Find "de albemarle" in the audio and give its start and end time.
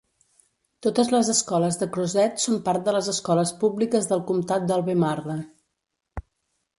4.73-5.37